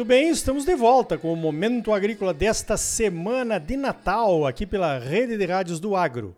[0.00, 4.98] Muito bem, estamos de volta com o Momento Agrícola desta semana de Natal, aqui pela
[4.98, 6.34] Rede de Rádios do Agro.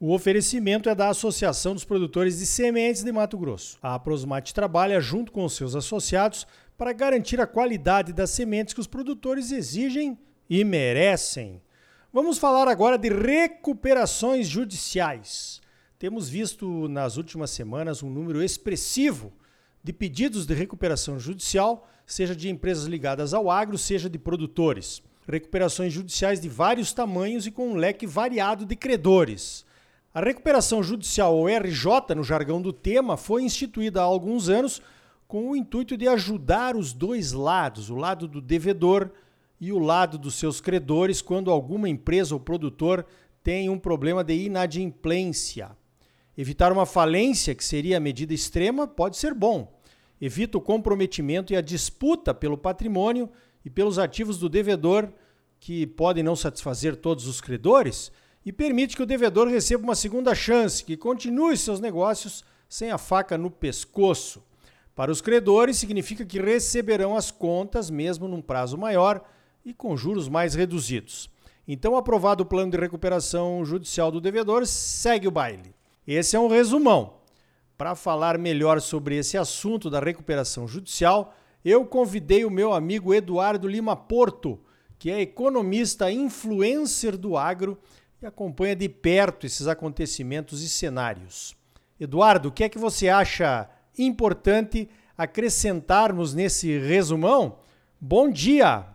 [0.00, 3.76] O oferecimento é da Associação dos Produtores de Sementes de Mato Grosso.
[3.82, 6.46] A Prosmate trabalha junto com seus associados
[6.78, 10.18] para garantir a qualidade das sementes que os produtores exigem
[10.48, 11.60] e merecem.
[12.10, 15.60] Vamos falar agora de recuperações judiciais.
[15.98, 19.34] Temos visto nas últimas semanas um número expressivo
[19.84, 25.02] de pedidos de recuperação judicial seja de empresas ligadas ao agro, seja de produtores.
[25.28, 29.64] Recuperações judiciais de vários tamanhos e com um leque variado de credores.
[30.12, 34.82] A recuperação judicial, ou RJ, no jargão do tema, foi instituída há alguns anos
[35.26, 39.10] com o intuito de ajudar os dois lados, o lado do devedor
[39.58, 43.06] e o lado dos seus credores, quando alguma empresa ou produtor
[43.42, 45.70] tem um problema de inadimplência.
[46.36, 49.72] Evitar uma falência, que seria a medida extrema, pode ser bom
[50.24, 53.28] evita o comprometimento e a disputa pelo patrimônio
[53.64, 55.08] e pelos ativos do devedor,
[55.58, 58.12] que podem não satisfazer todos os credores,
[58.46, 62.98] e permite que o devedor receba uma segunda chance, que continue seus negócios sem a
[62.98, 64.44] faca no pescoço.
[64.94, 69.24] Para os credores, significa que receberão as contas mesmo num prazo maior
[69.64, 71.28] e com juros mais reduzidos.
[71.66, 75.74] Então, aprovado o plano de recuperação judicial do devedor, segue o baile.
[76.06, 77.21] Esse é um resumão.
[77.82, 83.66] Para falar melhor sobre esse assunto da recuperação judicial, eu convidei o meu amigo Eduardo
[83.66, 84.60] Lima Porto,
[85.00, 87.76] que é economista influencer do agro
[88.22, 91.56] e acompanha de perto esses acontecimentos e cenários.
[91.98, 94.88] Eduardo, o que é que você acha importante
[95.18, 97.56] acrescentarmos nesse resumão?
[98.00, 98.86] Bom dia!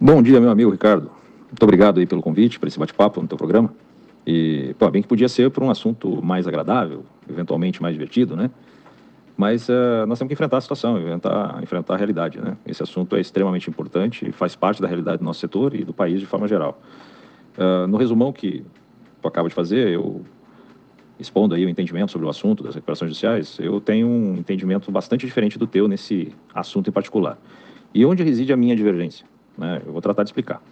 [0.00, 1.10] Bom dia, meu amigo Ricardo.
[1.48, 3.74] Muito obrigado aí pelo convite para esse bate-papo no teu programa.
[4.26, 8.50] E, pô, bem que podia ser por um assunto mais agradável, eventualmente mais divertido, né?
[9.36, 12.56] Mas uh, nós temos que enfrentar a situação, enfrentar, enfrentar a realidade, né?
[12.66, 15.92] Esse assunto é extremamente importante e faz parte da realidade do nosso setor e do
[15.92, 16.80] país de forma geral.
[17.56, 18.64] Uh, no resumão que
[19.20, 20.22] tu acaba de fazer, eu
[21.18, 25.24] expondo aí o entendimento sobre o assunto das recuperações judiciais, eu tenho um entendimento bastante
[25.24, 27.38] diferente do teu nesse assunto em particular.
[27.94, 29.26] E onde reside a minha divergência?
[29.56, 29.82] Né?
[29.86, 30.62] Eu vou tratar de explicar.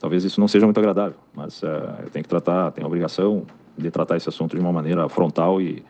[0.00, 1.66] Talvez isso não seja muito agradável, mas uh,
[2.02, 3.44] eu tenho que tratar, tenho a obrigação
[3.76, 5.84] de tratar esse assunto de uma maneira frontal e,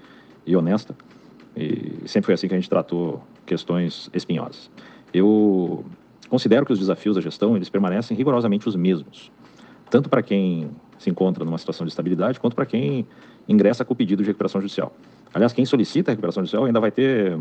[0.47, 0.95] e honesta.
[1.57, 4.71] E sempre foi assim que a gente tratou questões espinhosas.
[5.13, 5.85] Eu
[6.29, 9.31] considero que os desafios da gestão eles permanecem rigorosamente os mesmos,
[9.91, 13.07] tanto para quem se encontra numa situação de estabilidade, quanto para quem
[13.49, 14.93] ingressa com o pedido de recuperação judicial.
[15.33, 17.39] Aliás, quem solicita a recuperação judicial ainda vai ter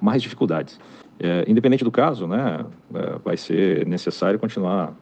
[0.00, 0.78] mais dificuldades.
[1.18, 4.94] É, independente do caso, né, é, vai ser necessário continuar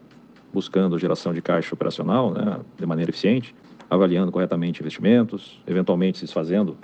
[0.52, 3.54] buscando geração de caixa operacional né, de maneira eficiente,
[3.88, 6.76] avaliando corretamente investimentos, eventualmente se desfazendo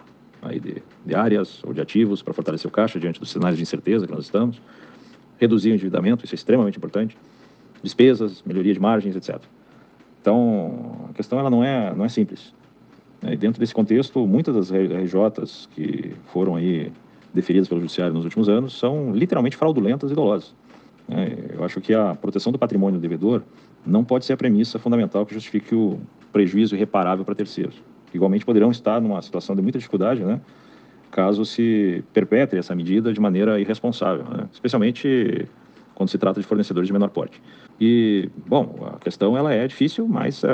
[0.43, 3.63] aí de, de áreas ou de ativos para fortalecer o caixa diante dos cenários de
[3.63, 4.61] incerteza que nós estamos,
[5.39, 7.17] reduzir o endividamento, isso é extremamente importante,
[7.83, 9.41] despesas, melhoria de margens, etc.
[10.21, 12.53] Então, a questão ela não é, não é simples.
[13.23, 16.93] E dentro desse contexto, muitas das RJs que foram aí
[17.33, 20.55] deferidas pelo Judiciário nos últimos anos são literalmente fraudulentas e dolosas.
[21.11, 23.43] É, eu acho que a proteção do patrimônio do devedor
[23.85, 25.99] não pode ser a premissa fundamental que justifique o
[26.33, 27.83] prejuízo irreparável para terceiros.
[28.13, 30.41] Igualmente poderão estar numa situação de muita dificuldade, né,
[31.11, 35.47] caso se perpetre essa medida de maneira irresponsável, né, especialmente
[35.95, 37.43] quando se trata de fornecedores de menor porte.
[37.81, 40.47] E, bom, a questão ela é difícil, mas uh,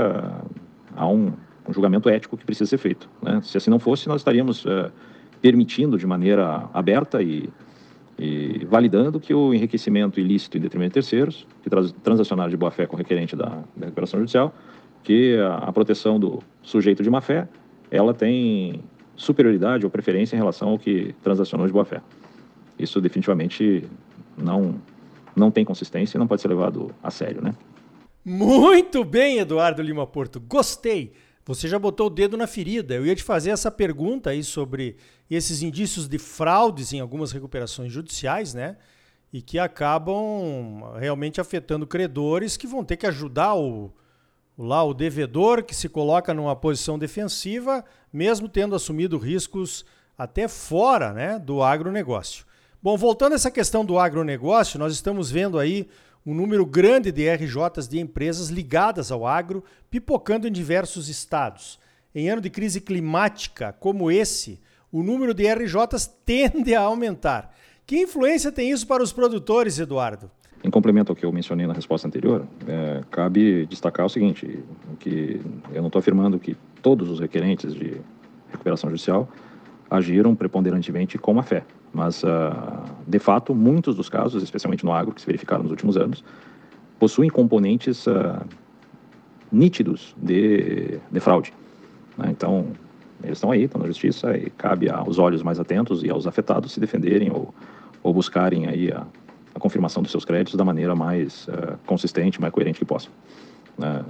[0.97, 1.33] há um,
[1.69, 3.11] um, julgamento ético que precisa ser feito.
[3.23, 3.41] Né?
[3.43, 4.91] Se assim não fosse, nós estaríamos uh,
[5.43, 7.51] permitindo de maneira aberta e
[8.19, 11.71] e validando que o enriquecimento ilícito em detrimento de terceiros, que
[12.03, 14.55] transacionaram de boa-fé com requerente da, da recuperação judicial,
[15.03, 17.49] que a, a, proteção do sujeito de má-fé,
[17.91, 18.81] ela tem
[19.17, 22.01] superioridade ou preferência em relação ao que transacionou de boa-fé.
[22.79, 23.85] Isso definitivamente
[24.37, 24.77] não,
[25.35, 27.53] não tem consistência e não pode ser levado a sério, né?
[28.25, 30.41] Muito bem, Eduardo Lima Porto.
[30.41, 31.13] Gostei.
[31.47, 32.95] Você já botou o dedo na ferida.
[32.95, 34.97] Eu ia te fazer essa pergunta aí sobre
[35.31, 38.77] esses indícios de fraudes em algumas recuperações judiciais, né?
[39.33, 43.93] E que acabam realmente afetando credores que vão ter que ajudar o,
[44.57, 49.85] lá o devedor que se coloca numa posição defensiva, mesmo tendo assumido riscos
[50.17, 52.47] até fora, né, do agronegócio.
[52.81, 55.89] Bom, voltando a essa questão do agronegócio, nós estamos vendo aí
[56.27, 61.79] um número grande de RJs de empresas ligadas ao agro pipocando em diversos estados.
[62.15, 64.59] Em ano de crise climática como esse,
[64.91, 67.55] o número de RJs tende a aumentar.
[67.87, 70.31] Que influência tem isso para os produtores, Eduardo?
[70.63, 74.65] Em complemento ao que eu mencionei na resposta anterior, é, cabe destacar o seguinte:
[74.99, 75.39] que
[75.75, 78.01] eu não estou afirmando que todos os requerentes de
[78.51, 79.29] recuperação judicial
[79.91, 81.65] agiram preponderantemente com a fé.
[81.93, 82.29] Mas, uh,
[83.07, 86.25] de fato, muitos dos casos, especialmente no agro, que se verificaram nos últimos anos,
[86.99, 88.41] possuem componentes uh,
[89.53, 91.53] nítidos de, de fraude.
[92.19, 92.29] Né?
[92.31, 92.67] Então,
[93.23, 96.73] eles estão aí, estão na justiça, e cabe aos olhos mais atentos e aos afetados
[96.73, 97.55] se defenderem ou,
[98.03, 99.07] ou buscarem aí a,
[99.55, 103.13] a confirmação dos seus créditos da maneira mais uh, consistente, mais coerente que possam.
[103.79, 104.05] Uh,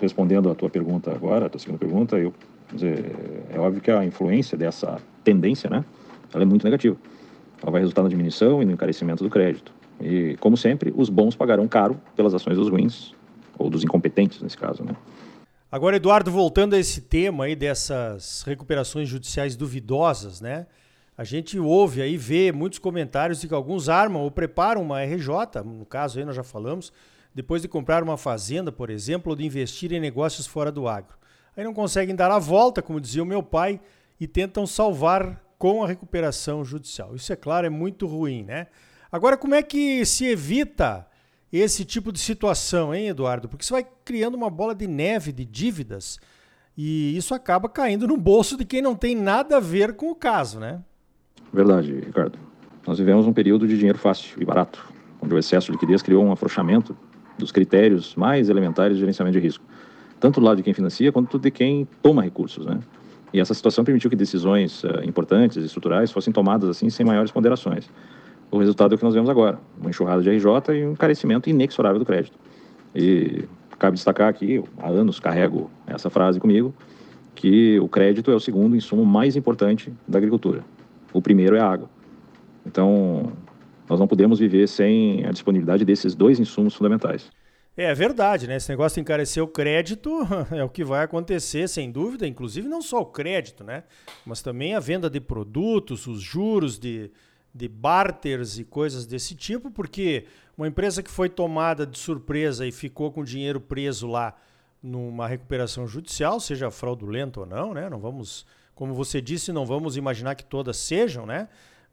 [0.00, 2.32] respondendo à tua pergunta agora, a tua segunda pergunta, eu
[2.72, 3.12] dizer,
[3.50, 5.84] é óbvio que a influência dessa tendência, né,
[6.32, 6.96] ela é muito negativa.
[7.62, 9.72] Ela vai resultar na diminuição e no encarecimento do crédito.
[10.00, 13.14] E, como sempre, os bons pagarão caro pelas ações dos ruins,
[13.58, 14.94] ou dos incompetentes nesse caso, né.
[15.70, 20.66] Agora, Eduardo, voltando a esse tema aí dessas recuperações judiciais duvidosas, né?
[21.18, 25.62] A gente ouve aí, vê muitos comentários de que alguns armam ou preparam uma RJ,
[25.64, 26.92] no caso aí nós já falamos,
[27.34, 31.16] depois de comprar uma fazenda, por exemplo, ou de investir em negócios fora do agro.
[31.56, 33.80] Aí não conseguem dar a volta, como dizia o meu pai,
[34.20, 37.14] e tentam salvar com a recuperação judicial.
[37.14, 38.66] Isso, é claro, é muito ruim, né?
[39.10, 41.06] Agora, como é que se evita
[41.52, 43.48] esse tipo de situação, hein, Eduardo?
[43.48, 46.18] Porque você vai criando uma bola de neve de dívidas
[46.76, 50.14] e isso acaba caindo no bolso de quem não tem nada a ver com o
[50.14, 50.82] caso, né?
[51.52, 52.38] Verdade, Ricardo.
[52.86, 54.86] Nós vivemos um período de dinheiro fácil e barato,
[55.20, 56.96] onde o excesso de liquidez criou um afrouxamento
[57.38, 59.64] dos critérios mais elementares de gerenciamento de risco,
[60.20, 62.78] tanto do lado de quem financia quanto de quem toma recursos, né?
[63.32, 67.30] E essa situação permitiu que decisões uh, importantes e estruturais fossem tomadas assim sem maiores
[67.30, 67.90] ponderações.
[68.50, 71.50] O resultado é o que nós vemos agora, uma enxurrada de RJ e um carecimento
[71.50, 72.38] inexorável do crédito.
[72.94, 73.44] E
[73.78, 76.74] cabe destacar aqui, há anos carrego essa frase comigo,
[77.34, 80.64] que o crédito é o segundo insumo mais importante da agricultura.
[81.12, 81.90] O primeiro é a água.
[82.64, 83.32] Então,
[83.88, 87.30] nós não podemos viver sem a disponibilidade desses dois insumos fundamentais.
[87.76, 88.56] É verdade, né?
[88.56, 90.10] Esse negócio de encarecer o crédito
[90.50, 92.26] é o que vai acontecer, sem dúvida.
[92.26, 93.84] Inclusive, não só o crédito, né?
[94.24, 97.10] Mas também a venda de produtos, os juros de,
[97.54, 100.24] de barters e coisas desse tipo, porque
[100.56, 104.34] uma empresa que foi tomada de surpresa e ficou com dinheiro preso lá
[104.82, 107.90] numa recuperação judicial, seja fraudulenta ou não, né?
[107.90, 111.48] Não vamos, como você disse, não vamos imaginar que todas sejam, né?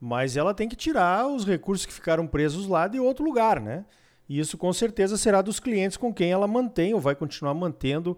[0.06, 3.86] mas ela tem que tirar os recursos que ficaram presos lá de outro lugar, né?
[4.28, 8.18] E isso com certeza será dos clientes com quem ela mantém ou vai continuar mantendo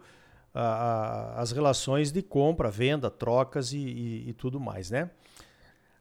[1.35, 5.09] as relações de compra, venda, trocas e, e, e tudo mais, né?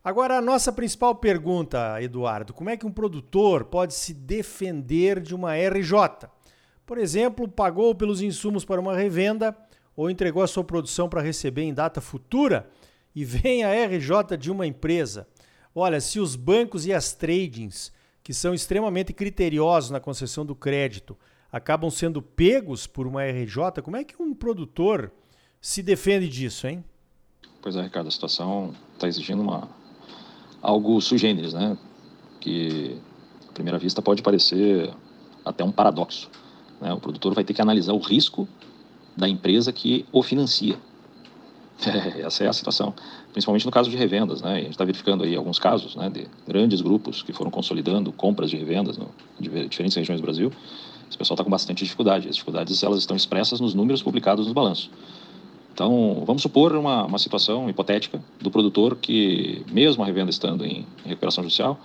[0.03, 5.35] Agora, a nossa principal pergunta, Eduardo: como é que um produtor pode se defender de
[5.35, 6.29] uma RJ?
[6.87, 9.57] Por exemplo, pagou pelos insumos para uma revenda
[9.97, 12.69] ou entregou a sua produção para receber em data futura
[13.15, 15.27] e vem a RJ de uma empresa.
[15.75, 17.91] Olha, se os bancos e as tradings,
[18.25, 21.17] que são extremamente criteriosos na concessão do crédito,
[21.53, 25.13] acabam sendo pegos por uma RJ, como é que um produtor
[25.61, 26.83] se defende disso, hein?
[27.63, 29.69] Pois é, Ricardo, a situação está exigindo uma,
[30.63, 31.77] algo sui generis, né?
[32.41, 32.99] Que,
[33.49, 34.93] à primeira vista, pode parecer
[35.45, 36.31] até um paradoxo.
[36.81, 36.93] Né?
[36.93, 38.49] O produtor vai ter que analisar o risco
[39.15, 40.79] da empresa que o financia.
[42.25, 42.95] Essa é a situação,
[43.33, 44.53] principalmente no caso de revendas, né?
[44.53, 48.51] A gente está verificando aí alguns casos, né, de grandes grupos que foram consolidando compras
[48.51, 50.53] de revendas no, de diferentes regiões do Brasil.
[51.09, 52.29] Esse pessoal está com bastante dificuldade.
[52.29, 54.91] As dificuldades elas estão expressas nos números publicados no balanço.
[55.73, 60.87] Então, vamos supor uma, uma situação hipotética do produtor que, mesmo a revenda estando em,
[61.05, 61.79] em recuperação judicial,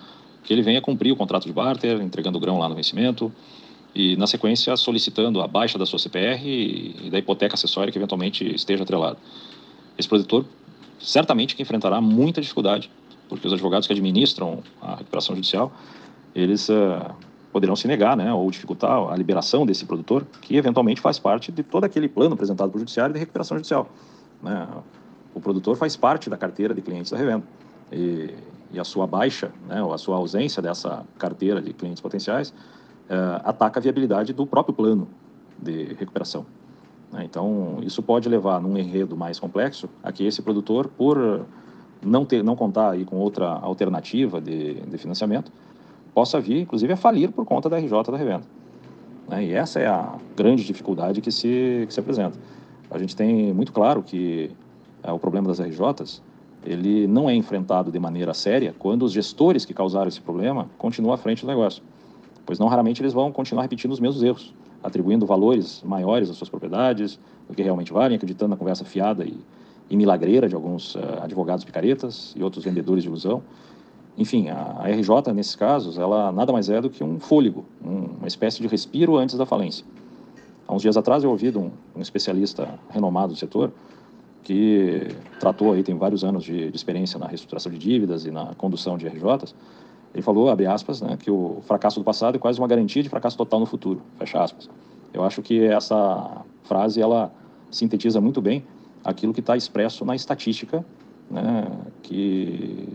[0.44, 3.32] que ele venha cumprir o contrato de barter, entregando o grão lá no vencimento,
[3.94, 7.98] e, na sequência, solicitando a baixa da sua CPR e, e da hipoteca acessória que
[7.98, 9.18] eventualmente esteja atrelada
[10.00, 10.46] esse produtor
[11.00, 12.92] certamente que enfrentará muita dificuldade,
[13.28, 15.72] porque os advogados que administram a recuperação judicial,
[16.34, 17.14] eles uh,
[17.52, 21.64] poderão se negar, né, ou dificultar a liberação desse produtor, que eventualmente faz parte de
[21.64, 23.90] todo aquele plano apresentado pelo judiciário de recuperação judicial.
[24.42, 24.68] Né?
[25.34, 27.44] O produtor faz parte da carteira de clientes da revenda.
[27.92, 28.34] E,
[28.72, 32.50] e a sua baixa, né, ou a sua ausência dessa carteira de clientes potenciais,
[33.10, 35.08] uh, ataca a viabilidade do próprio plano
[35.58, 36.46] de recuperação.
[37.12, 37.24] Né?
[37.26, 41.46] Então, isso pode levar, num enredo mais complexo, a que esse produtor, por
[42.02, 45.52] não, ter, não contar aí com outra alternativa de, de financiamento,
[46.14, 48.44] possa vir, inclusive, a falir por conta da RJ da revenda.
[49.28, 49.46] Né?
[49.46, 52.38] E essa é a grande dificuldade que se, que se apresenta.
[52.90, 54.52] A gente tem muito claro que
[55.04, 56.22] é, o problema das RJs
[56.66, 61.14] ele não é enfrentado de maneira séria quando os gestores que causaram esse problema continuam
[61.14, 61.82] à frente do negócio,
[62.46, 66.50] pois não raramente eles vão continuar repetindo os mesmos erros atribuindo valores maiores às suas
[66.50, 69.38] propriedades do que realmente valem, acreditando na conversa fiada e,
[69.90, 73.42] e milagreira de alguns uh, advogados picaretas e outros vendedores de ilusão.
[74.18, 78.18] Enfim, a, a, RJ, nesses casos, ela nada mais é do que um fôlego, um,
[78.20, 79.86] uma espécie de respiro antes da falência.
[80.68, 83.72] Há uns dias atrás eu ouvi de um, um especialista renomado do setor
[84.44, 85.08] que
[85.40, 88.98] tratou aí, tem vários anos de, de experiência na reestruturação de dívidas e na condução
[88.98, 89.54] de RJs,
[90.14, 93.10] ele falou, abre aspas, né, que o fracasso do passado é quase uma garantia de
[93.10, 94.70] fracasso total no futuro, fecha aspas.
[95.14, 97.32] Eu acho que essa frase, ela
[97.70, 98.64] sintetiza muito bem
[99.04, 100.84] aquilo que está expresso na estatística,
[101.30, 101.68] né,
[102.02, 102.88] que,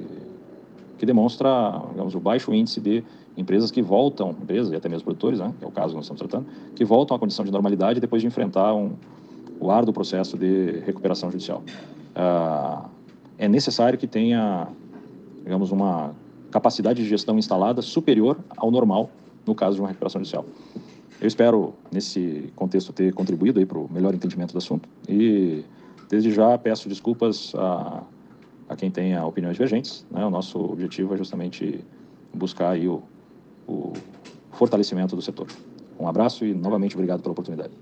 [0.99, 3.05] que demonstra, digamos, o baixo índice de
[3.37, 6.05] empresas que voltam, empresas e até mesmo produtores, né, que é o caso que nós
[6.05, 8.93] estamos tratando, que voltam à condição de normalidade depois de enfrentar um,
[9.61, 11.63] o árduo processo de recuperação judicial.
[12.15, 12.87] Ah,
[13.39, 14.69] é necessário que tenha,
[15.43, 16.13] digamos, uma
[16.55, 19.11] capacidade de gestão instalada superior ao normal
[19.45, 20.47] no caso de uma recuperação judicial.
[21.21, 25.65] Eu espero, nesse contexto, ter contribuído para o melhor entendimento do assunto e,
[26.09, 28.05] desde já, peço desculpas a,
[28.69, 30.07] a quem tenha opiniões divergentes.
[30.13, 30.25] Né?
[30.25, 31.85] O nosso objetivo é justamente
[32.33, 33.03] buscar aí o,
[33.67, 33.93] o
[34.53, 35.49] fortalecimento do setor.
[35.99, 37.75] Um abraço e, novamente, obrigado pela oportunidade.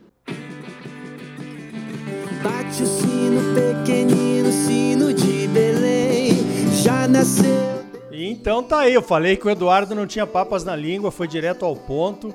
[2.43, 6.33] Bate o sino pequenino, sino de Belém,
[6.83, 7.72] já nasceu.
[8.13, 11.65] Então tá aí, eu falei que o Eduardo não tinha papas na língua, foi direto
[11.65, 12.35] ao ponto.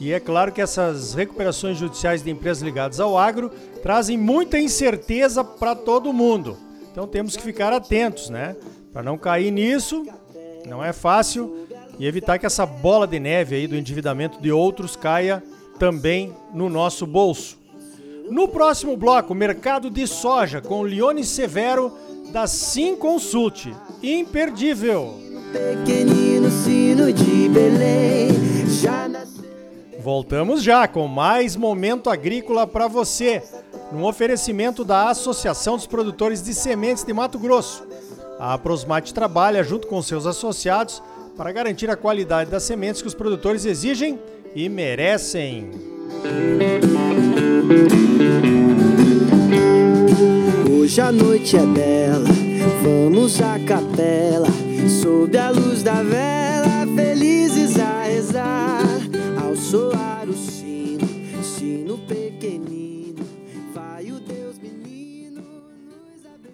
[0.00, 3.50] E é claro que essas recuperações judiciais de empresas ligadas ao agro
[3.82, 6.56] trazem muita incerteza para todo mundo.
[6.90, 8.56] Então temos que ficar atentos, né?
[8.92, 10.04] Para não cair nisso,
[10.66, 11.66] não é fácil
[11.98, 15.42] e evitar que essa bola de neve aí do endividamento de outros caia
[15.78, 17.59] também no nosso bolso.
[18.30, 21.92] No próximo bloco, mercado de soja com Leone Severo
[22.30, 23.66] da Sim Consult.
[24.00, 25.18] Imperdível.
[29.98, 33.42] Voltamos já com mais momento agrícola para você,
[33.90, 37.84] num oferecimento da Associação dos Produtores de Sementes de Mato Grosso.
[38.38, 41.02] A Prosmate trabalha junto com seus associados
[41.36, 44.20] para garantir a qualidade das sementes que os produtores exigem
[44.54, 45.89] e merecem.
[50.68, 52.28] Hoje a noite é bela,
[52.82, 54.48] vamos à capela,
[54.88, 56.49] sob a luz da vela,